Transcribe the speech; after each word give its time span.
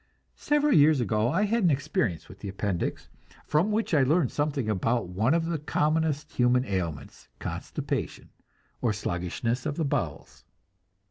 Several 0.39 0.73
years 0.73 0.99
ago 0.99 1.29
I 1.29 1.43
had 1.43 1.63
an 1.63 1.69
experience 1.69 2.27
with 2.27 2.39
the 2.39 2.49
appendix, 2.49 3.07
from 3.45 3.69
which 3.71 3.93
I 3.93 4.01
learned 4.01 4.31
something 4.31 4.67
about 4.67 5.09
one 5.09 5.35
of 5.35 5.45
the 5.45 5.59
commonest 5.59 6.31
of 6.31 6.37
human 6.37 6.65
ailments, 6.65 7.27
constipation, 7.37 8.31
or 8.81 8.93
sluggishness 8.93 9.63
of 9.67 9.75
the 9.75 9.85
bowels. 9.85 10.43